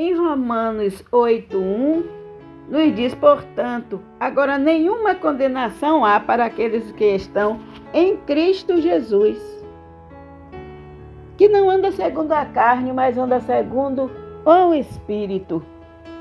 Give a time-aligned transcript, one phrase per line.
[0.00, 2.04] Em Romanos 8:1
[2.68, 7.58] nos diz, portanto, agora nenhuma condenação há para aqueles que estão
[7.92, 9.40] em Cristo Jesus,
[11.36, 14.08] que não anda segundo a carne, mas anda segundo
[14.46, 15.60] o Espírito.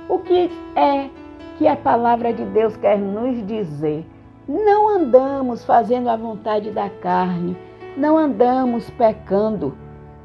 [0.10, 1.12] O que é
[1.60, 4.04] que a palavra de Deus quer nos dizer?
[4.48, 7.56] Não andamos fazendo a vontade da carne,
[7.96, 9.78] não andamos pecando.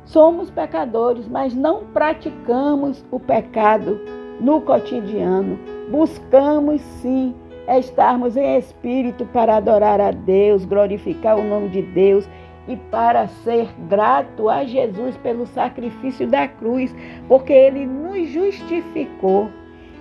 [0.05, 4.01] Somos pecadores, mas não praticamos o pecado
[4.41, 5.59] no cotidiano.
[5.91, 7.35] Buscamos sim
[7.69, 12.29] estarmos em espírito para adorar a Deus, glorificar o nome de Deus
[12.69, 16.95] e para ser grato a Jesus pelo sacrifício da cruz,
[17.29, 19.49] porque ele nos justificou,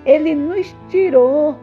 [0.05, 1.55] ele nos tirou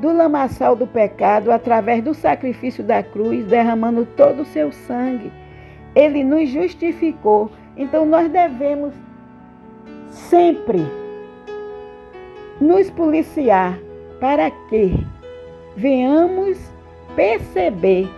[0.00, 5.32] do lamaçal do pecado através do sacrifício da cruz, derramando todo o seu sangue.
[5.96, 7.50] Ele nos justificou.
[7.76, 8.94] Então nós devemos
[10.10, 10.78] sempre
[12.60, 13.80] nos policiar.
[14.20, 15.06] Para que
[15.76, 16.58] venhamos
[17.14, 18.08] perceber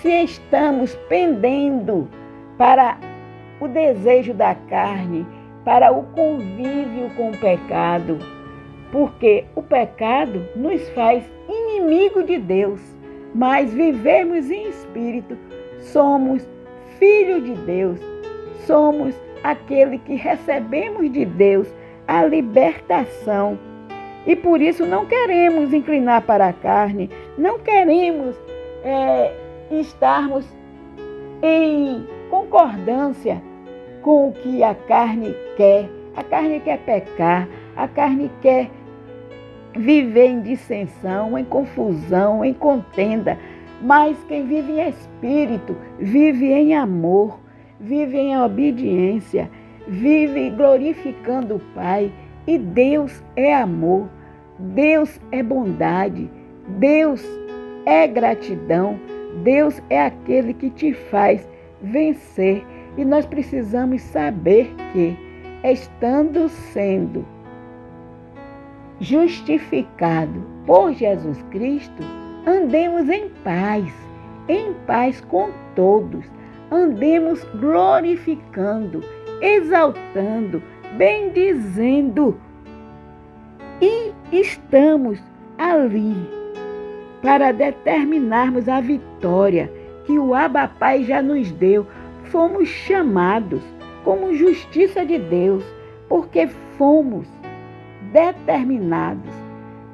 [0.00, 2.08] se estamos pendendo
[2.56, 2.98] para
[3.60, 5.26] o desejo da carne,
[5.64, 8.18] para o convívio com o pecado,
[8.90, 12.80] porque o pecado nos faz inimigo de Deus,
[13.34, 15.36] mas vivemos em espírito,
[15.80, 16.46] somos
[17.02, 17.98] filho de Deus,
[18.64, 21.66] somos aquele que recebemos de Deus
[22.06, 23.58] a libertação.
[24.24, 28.36] E por isso não queremos inclinar para a carne, não queremos
[28.84, 29.32] é,
[29.72, 30.46] estarmos
[31.42, 33.42] em concordância
[34.00, 35.88] com o que a carne quer.
[36.14, 38.70] A carne quer pecar, a carne quer
[39.74, 43.36] viver em dissensão, em confusão, em contenda.
[43.82, 47.40] Mas quem vive em espírito, vive em amor,
[47.80, 49.50] vive em obediência,
[49.88, 52.12] vive glorificando o Pai.
[52.46, 54.08] E Deus é amor,
[54.58, 56.30] Deus é bondade,
[56.78, 57.24] Deus
[57.86, 58.98] é gratidão.
[59.42, 61.48] Deus é aquele que te faz
[61.80, 62.64] vencer
[62.96, 65.16] e nós precisamos saber que,
[65.64, 67.24] estando sendo
[69.00, 72.02] justificado por Jesus Cristo,
[72.46, 73.92] andemos em paz,
[74.48, 76.24] em paz com todos,
[76.70, 79.00] andemos glorificando,
[79.40, 80.62] exaltando,
[80.96, 82.38] bendizendo
[83.80, 85.20] e estamos
[85.58, 86.14] ali
[87.20, 89.70] para determinarmos a vitória
[90.04, 91.86] que o Abba Pai já nos deu.
[92.24, 93.62] Fomos chamados
[94.04, 95.64] como justiça de Deus,
[96.08, 96.46] porque
[96.78, 97.26] fomos
[98.12, 99.32] determinados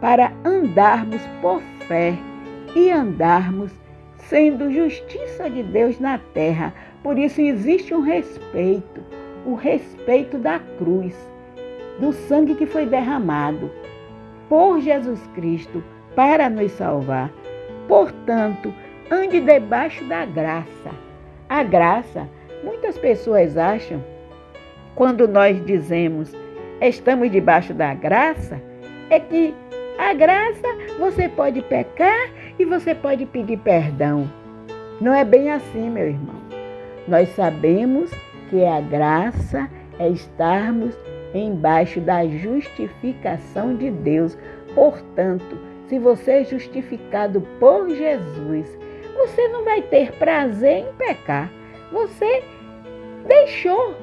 [0.00, 2.16] para andarmos por fé
[2.74, 3.72] e andarmos
[4.16, 6.72] sendo justiça de Deus na terra.
[7.02, 9.02] Por isso existe um respeito,
[9.46, 11.14] o respeito da cruz,
[11.98, 13.70] do sangue que foi derramado
[14.48, 15.82] por Jesus Cristo
[16.14, 17.30] para nos salvar.
[17.86, 18.72] Portanto,
[19.10, 20.90] ande debaixo da graça.
[21.48, 22.28] A graça,
[22.62, 24.04] muitas pessoas acham,
[24.94, 26.34] quando nós dizemos
[26.80, 28.60] estamos debaixo da graça,
[29.10, 29.54] é que
[29.98, 30.68] a graça
[30.98, 34.30] você pode pecar e você pode pedir perdão.
[35.00, 36.36] Não é bem assim, meu irmão.
[37.06, 38.10] Nós sabemos
[38.50, 40.98] que a graça é estarmos
[41.34, 44.36] embaixo da justificação de Deus.
[44.74, 45.58] Portanto,
[45.88, 48.78] se você é justificado por Jesus,
[49.16, 51.50] você não vai ter prazer em pecar.
[51.92, 52.42] Você
[53.26, 53.94] deixou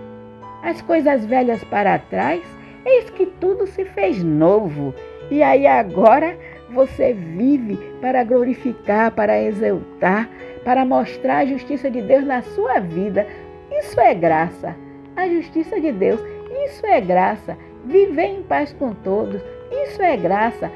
[0.63, 2.41] as coisas velhas para trás,
[2.85, 4.93] eis que tudo se fez novo.
[5.29, 6.37] E aí agora
[6.69, 10.29] você vive para glorificar, para exaltar,
[10.63, 13.27] para mostrar a justiça de Deus na sua vida.
[13.71, 14.75] Isso é graça.
[15.15, 16.19] A justiça de Deus,
[16.65, 17.57] isso é graça.
[17.85, 20.71] Viver em paz com todos, isso é graça,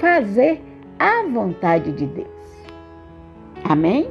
[0.00, 0.62] fazer
[0.98, 2.28] a vontade de Deus.
[3.68, 4.08] Amém?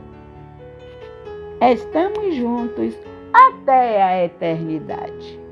[1.62, 2.96] Estamos juntos
[3.34, 5.43] até a eternidade.